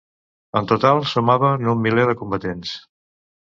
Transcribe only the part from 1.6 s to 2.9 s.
un miler de combatents.